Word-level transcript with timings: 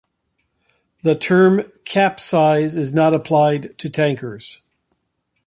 The 1.03 1.13
term 1.13 1.71
"capesize" 1.85 2.75
is 2.75 2.91
not 2.91 3.13
applied 3.13 3.77
to 3.77 3.87
tankers. 3.87 4.61